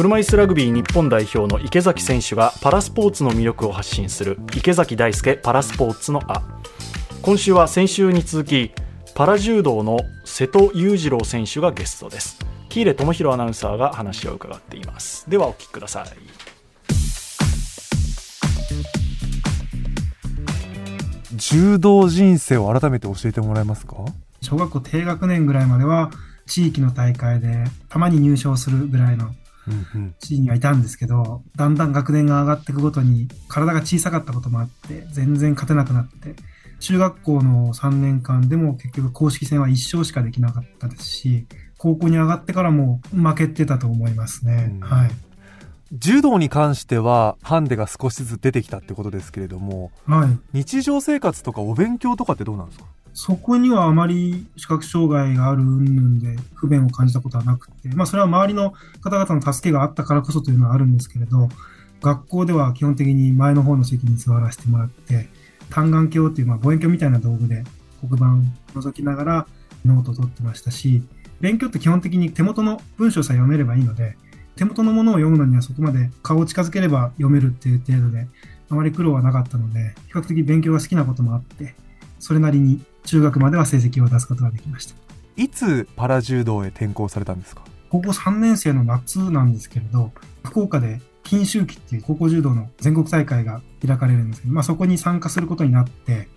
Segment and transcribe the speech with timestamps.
[0.00, 6.42] 車椅子ラグビー日本代表の池崎選手がパラスポーツの魅力を発信する池崎大輔パラスポーツのあ
[7.20, 8.72] 今週は先週に続き
[9.14, 12.38] パラ柔道の瀬戸裕次郎選手がゲストです。
[12.70, 15.28] 喜入智弘アナウンサーが話を伺っています。
[15.28, 16.06] ではお聞きください。
[21.36, 23.96] 柔道人生を改めて教えてもらえますか？
[24.40, 26.10] 小学校低学年ぐらいまでは
[26.46, 29.34] 地域の大会でたまに入賞するぐらいの
[30.18, 36.34] 地位にはいたんですけど、だんだん学年が上がっていくごとに体が小さかったこともあって全然勝てなくなって
[36.80, 41.46] 中学校の3年間でも結局公式戦は1勝しかできなかったですし
[41.76, 44.76] 高校に上がってからも負けてたと思いますね。
[44.80, 45.10] はい。
[45.92, 52.84] 柔道に関してはハンデが少しずつ出てきたってことですけれども、はい、日常生活とかお勉強とかってどうなんですか？
[53.22, 61.50] そこにはあまり視覚障害がある云々で不便を感じたことはなくて、まあそれは周りの方々の助けがあったからこそというのはあるんですけれど、
[62.00, 65.28] 学校では基本的に前の方の席に座らせてもらって、
[65.68, 67.62] 単眼鏡っていうまあ望遠鏡みたいな道具で
[68.00, 69.46] 黒板覗きながら
[69.84, 71.02] ノートを取ってましたし、
[71.42, 74.16] 勉強って基本的に手元の文章さえ読めればいいので、
[74.56, 78.28] 手元のものを読むのにはそこまで顔を近づければ読めるっていう程度で、
[78.70, 81.74] あまり苦労はなかったので、比較的勉強が好きなこともあって、
[82.18, 84.94] それなりに中学までは成績を出すことができました。
[85.36, 87.62] いつパラ柔道へ転校されたんですか？
[87.88, 90.12] 高校3年生の夏なんですけれど、
[90.44, 96.28] 福岡で金秋期っていう高校柔道の全国大会が開かれるんですけど、まあそこに参加することになって、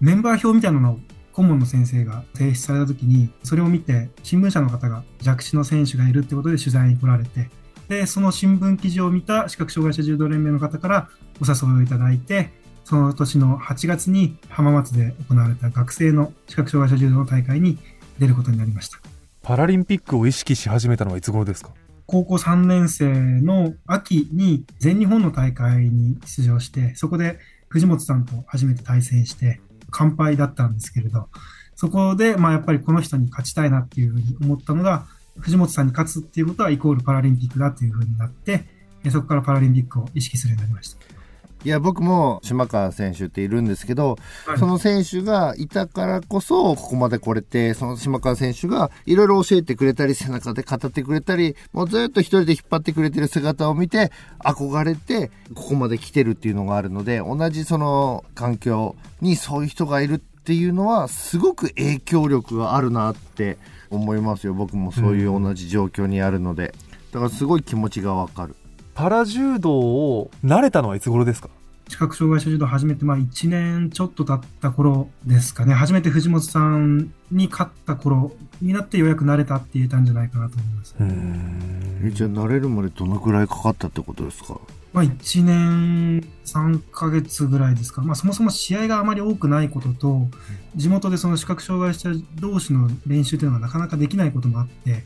[0.00, 0.98] メンバー表みたいなのを
[1.32, 7.48] 顧問の先生が提出された時に、それを見て新聞社の方が弱視の選手がいるってことで取材に来られて、
[7.88, 11.08] で、その新聞記事を見た視覚障害者柔道連盟の方から
[11.40, 12.50] お誘いをいただいて、
[12.88, 17.76] その年の8月に浜松で行われた学生の視覚障害者柔道の大会に
[18.18, 18.98] 出ることになりました。
[19.42, 21.72] パラリンピックを意識し始めたのはいつ頃ですか？
[22.06, 27.38] 高校3年生の秋に全日本の大会に出場して、そこで
[27.68, 29.60] 藤本さんと初めて対戦して、
[29.90, 31.28] 完敗だったんですけれど、
[31.74, 35.04] そこで、まあやっぱりこの人に勝ちたいなっていうふうに思ったのが、
[35.38, 38.64] 藤本さんに勝つっていうことはイコールパラリンピックだというふうになって、
[39.10, 41.17] そこからパラリンピックを意識するようになりました。
[41.64, 63.58] いや、僕も島川選手っているんですけど、はい、その選手がいたからこそ、ここまで来れて、その島川選手がいろいろ教えてくれたり、背中で語ってくれたり、もうずっと一人で引っ張ってくれてる姿を見て、憧れて、ここまで来てるっていうのがあるので、同じその環境にそういう人がいるっていうのは、すごく影響力があるなって
[63.90, 64.54] 思いますよ。
[64.54, 66.72] 僕もそういう同じ状況にあるので。
[67.12, 68.54] だからすごい気持ちがわかる。
[68.98, 71.50] パラ柔道を慣れたのはいつ頃ですか？
[71.86, 75.72] 視覚障害者柔道始めて、まあ1年ちょっと経った頃ですかね。
[75.72, 80.96] 初めて藤本さんに勝った頃になってようやく慣れたって言えたんじゃないかなと思います。
[80.98, 84.58] えじゃあ慣れるまでどのくらいかかったってことですか？
[84.92, 88.02] まあ1年3ヶ月ぐらいですか。
[88.02, 90.26] まあそもそも試合があまり多くないことと、
[90.74, 92.10] 地元でその視覚障害者
[92.40, 95.04] 同士の練習というのがなかなかできないこともあって、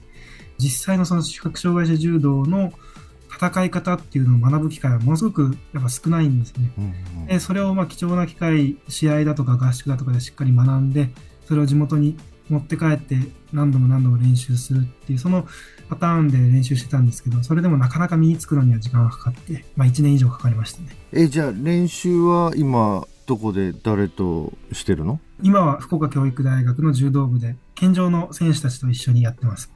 [0.56, 2.72] 実際のその視覚障害者柔道の
[3.44, 6.70] 戦い方っていうのを学ぶ機会はものすごくやっぱ少ないんですね。
[6.78, 6.84] うん
[7.22, 11.10] うん、でそれをまあ貴重な機会、試合だとか合宿だとかでしっかり学んで、
[11.46, 12.16] それを地元に
[12.48, 13.16] 持って帰って
[13.52, 15.46] 何度も何度も練習するっていう、その
[15.88, 20.96] パターンで練習してたんですけど、それでもなかなか身につくのには時間がかかって、まあ1年以上かかりましたね。
[21.12, 25.20] え、じゃあ練習は今、どこで誰としてるの？
[25.42, 29.70] 今は福岡教育大学の柔道部で、健常の選手たちと一緒にやってます。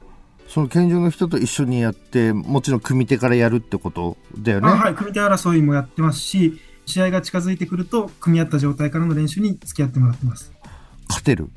[0.47, 4.69] その健常の人と一緒にやって、もちろん組手からやるってことだよね。
[4.69, 10.51] はい、組手争いもやってますし、試合が近づいてくると、組み合った状態からの練習に付き合ってもらってます。
[11.09, 11.49] 勝てる？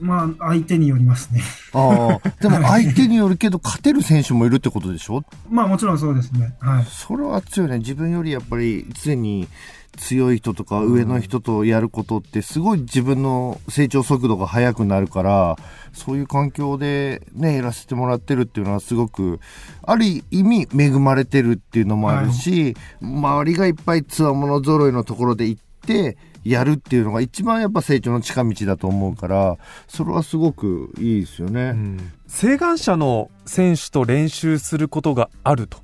[0.00, 1.42] まあ、相手によりますね。
[1.72, 5.24] ああ、 でも相手によるけど、勝てる選手もいるってことでしょ？
[5.50, 6.56] まあ、もちろんそうですね。
[6.60, 6.86] はい。
[6.88, 7.78] それは強いね。
[7.78, 9.48] 自分よりやっぱり常に
[9.96, 15.56] 強い人とか上の人とやることってすごい自分の成長速度が速くなるから
[15.92, 19.40] そういう環境でねやらせてもらってるっていうのはすごく
[19.82, 29.58] ある意味恵まれてるっていうのもあるし、はい、周りがいっぱいつわもの揃いのところで行ってやるっていうのが一番やっぱ成長の近道だと思うから
[29.88, 35.78] それはすごくいいですよね、うん、請願者の選手と練習することがあると。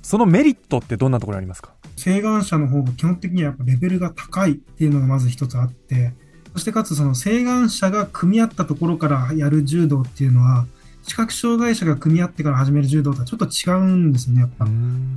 [0.00, 1.74] そのメリットってどんなところにありますか？
[1.98, 6.12] 請願者の方が基本的にはやっぱレベルが高いっていうのがまず一つあって、
[6.52, 10.66] そしてかつその請願者が組み合ったところからやる柔道っていうのは、
[11.02, 14.66] 視覚障害者が組み合ってから始める柔道とはちょっと違うんですね、やっぱ。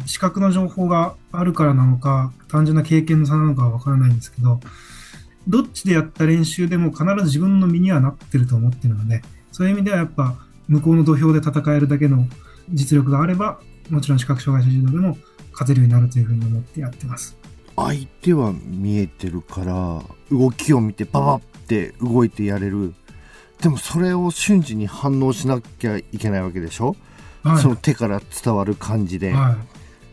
[0.06, 4.60] 視覚の情報があるからなのか、単純な経験の差なのかはわからないんですけど、
[5.48, 10.36] どっちでやった練習でも必ず自分の身にはなってると思ってるので、そういう意味ではやっぱ
[10.68, 12.28] 向こうの土俵で戦えるだけの
[12.72, 15.18] 実力があればもちろん視覚障害者柔道でも
[15.52, 17.38] 勝てるようになるというふうに思ってやってます。
[17.76, 20.02] 相手は見えてるから
[20.32, 22.94] 動きを見てババって動いてやれる。
[23.62, 26.96] でもそれを瞬時に反応しなきゃいけないわけでしょ、
[27.44, 29.58] はい、その手から伝わる感じで、はい、っ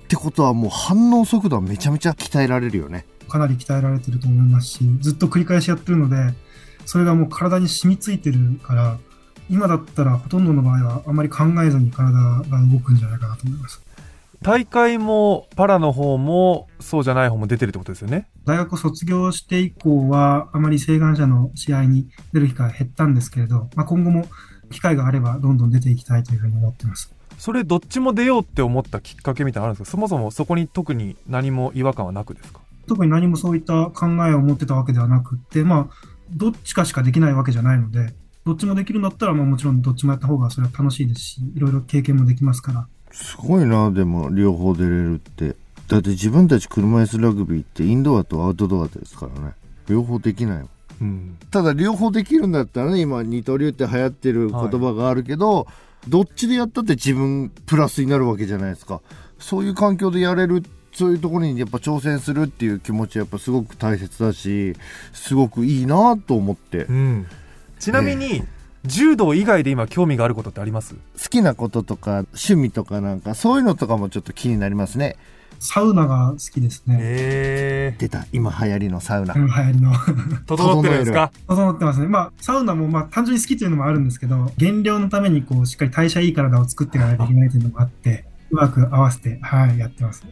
[0.09, 3.07] てことはもう反応速度はめちゃめちゃ鍛えられるよね。
[3.29, 6.17] かなり鍛えられてると思いますしずっと繰り返しやってるので
[6.87, 8.99] それがもう体に染みついてるから
[9.51, 12.43] 今だったらほとんどの場合はあまり考えずに体が
[12.73, 13.83] 動くんじゃないかなと思います
[14.43, 18.29] 大会もパラの方もそうじゃない方も出てるってことですよね？
[18.45, 24.27] 大学を卒業して以降はあまり請願者の試合に出る機会が減ったんですけれど、まあ、今後も
[24.71, 27.13] 機会があればどんどん出ていきたいというふうに思ってます。
[27.39, 29.91] それどっちも出ようって思ったきっかけみたいなのあるんですか？
[29.93, 32.61] そもそもそこに特に何も違和感はなくですか？
[32.87, 38.15] 特に何もそういった考えを持ってたわけではなくてまあどっちかしかできないわけじゃないので
[38.45, 45.57] どっちもできるんだったら、まあ、もちろんどっちもやった方がそれは楽しいですしいろいろ経験もできますからすごいな、でも、両方出れるって。
[45.89, 49.53] だって自分たち車椅子ラグビーってインドアとアウトドアですからね。
[49.89, 50.67] 両方できない
[51.01, 55.73] うん、ただ両方できるんだったらね、今二刀流って流行ってる言葉があるけど、は
[56.07, 59.01] い、どっちでやったって自分プラスになるわけじゃないですか。
[59.39, 64.75] そういう環境でやれるそういうところにやっぱ挑戦するっていう気持ちはやっぱすごく大切だし
[65.13, 67.27] すごくいいなと思って、うん、
[67.79, 68.43] ちなみに、
[68.89, 70.95] 柔道以外で今興味があることってあります？
[70.95, 71.01] 好
[71.31, 75.17] きなこととか趣味とかなんかそういうのとかもちょっと気になりますね
[75.61, 76.99] サウナが好きですね。
[77.01, 78.27] えー、出た。
[78.33, 79.35] 今流行りのサウナ。
[79.35, 79.93] 流行りの。
[80.47, 81.33] 整ってるんですか？
[81.49, 82.07] 整ってますね。
[82.07, 90.25] まあ、サウナもまあ単純に好きというのもあるんですけど、減量のためにこう、しっかり代謝いい体を作っていかないといけないというのもあって、うまく合わせて、はい、やってます。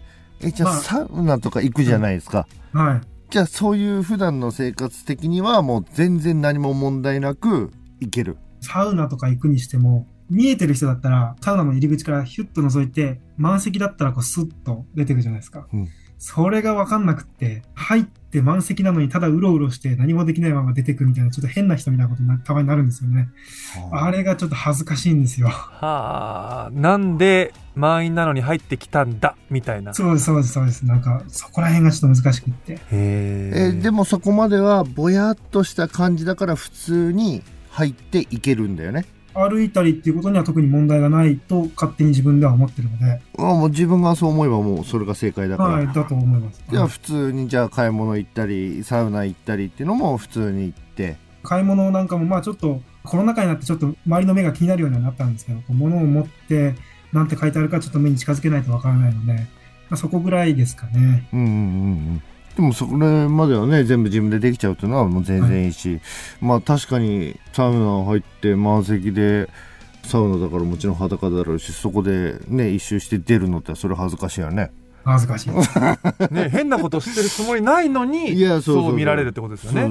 [0.42, 2.46] え、じゃあ、まあ、サウナとか行くじゃないですか。
[2.72, 3.00] はい。
[3.30, 8.36] じゃあ、そういう普段の生活的にはもう全然何も問題なく行ける。
[8.60, 15.68] サウナとか行くにしても、見えてる人だったら、サウナの入り口からヒュッと覗いて、満席だったらこうスッと出てくるじゃないですか。
[15.72, 15.88] うん、
[16.18, 23.28] それがわかんなくって、入って満席なのにただうろうろして何もできないまま出てくるみたいな、ちょっと変な人みたいなことにたまになるんですよね。
[23.92, 25.48] あれがちょっと恥ずかしいんですよ。
[25.48, 29.94] はあ、なんで満員なのに入ってきたんだ、みたいな。
[29.94, 30.84] そうです、そうです、そうです。
[30.84, 32.72] なんか、そこら辺がちょっと難しくって。
[32.72, 37.42] へえでもそこまではぼやっとした感じだから普通に
[37.76, 39.04] 入っていけるんだよね。
[39.34, 43.20] 歩いたりっていうことには特に問題がないと勝手に自分では思ってるので。
[43.38, 45.68] あもう自分がそう思えばもうそれが正解だから。
[45.74, 46.64] はい、だと思います。
[46.70, 51.18] じゃあ普通にじゃあ買い物行ったり、サウナ行ったりっていうのも普通に行って。
[51.42, 56.74] 買い物なんかもまあちょっとコロナ禍になってちょっと周りの目が気になるようになったんですけど、物を持って
[57.12, 59.40] なんて書いてあるかちょっと目に近づけないとわからないので、ま
[59.90, 61.28] あ、そこぐらいですかね。
[61.34, 61.50] うんうんう
[62.14, 62.22] ん。
[62.56, 66.00] でもそれまではね全部自分でできちゃうというのはもう全然いいし、はい、
[66.40, 69.48] まあ確かにサウナ入って満席で
[70.02, 74.70] サウナだからもちろん裸だろうしそこでね一周して出るのってそれ恥ずかしいよね。
[75.04, 75.50] 恥ずかしい。
[76.34, 79.88] ね、変なことしてるつもりないのに、いやそう見られるってことですよね。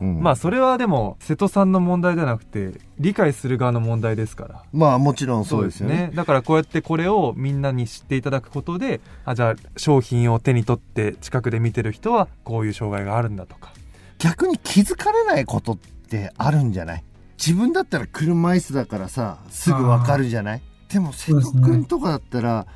[0.00, 4.62] まあ、それはでも、瀬戸さんの問題じゃなくて、理解する側の問題ですから。
[4.72, 6.08] まあ、もちろんそうですよね。
[6.08, 13.72] ねだからこうやってこれをみんなに知っていただくことで、あ、じゃあ、商品を手に取って近くで見てる人は、こういう障害があるんだとか。
[14.18, 17.04] 逆に気づかれないことってあるんじゃない？
[17.38, 20.62] 自分だったら車椅子だからさ、すぐわかるじゃない？
[20.88, 22.66] でも瀬戸君とかだったら、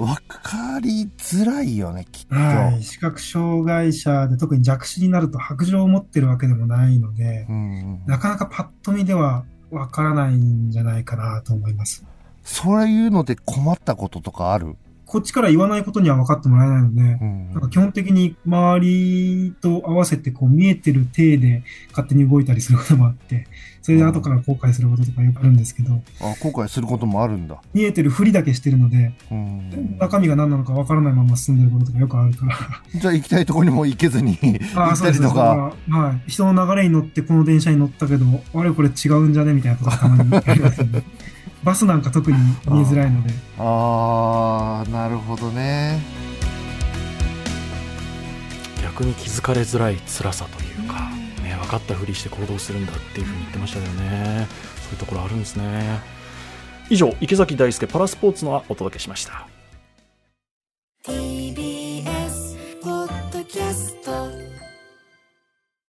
[0.00, 2.34] 分かりづらいよね、きっと。
[2.34, 2.82] はい。
[2.82, 12.04] 視覚障害者で特に弱視になると白状を持ってるわけでもないので、うんうん、なかなかパッと見では分からないんじゃないかなと思います。
[12.42, 14.76] そういうので困ったこととかある？
[15.10, 23.48] こっちから言わないことには分かってもらえないので、うん、なんか基本的に周りと合わせてこう見えてる体で勝手に動いたりすることもあって、
[23.82, 26.00] それで後から後悔することとかよくあるんですけど。
[26.20, 27.60] あ、後悔することもあるんだ。
[27.74, 32.56] 見えてるふりだけしてるので、うん、中身が何なのか分からないまま進んでることとかよくあるから。
[32.94, 35.74] じゃあ行きたいところにも行けずに 行ったりとか。
[35.88, 36.30] はい。
[36.30, 39.54] 人の流れに乗ってこの電車に乗ったけど、あれこれ違うんじゃね？
[39.54, 41.02] みたいなことがたまにありますね。
[41.62, 42.38] バスなんか特に
[42.68, 43.32] 見えづらいので。
[43.58, 46.00] ああなるほどね。
[48.82, 51.10] 逆に気づかれづらい辛さというか、
[51.42, 54.46] ね、分かったふりして行動するんだっていうふうに言ってましたよね。
[54.82, 56.20] そういうところあるんですね。
[56.90, 59.46] 以上池崎大輔パラスポーツのお届けしました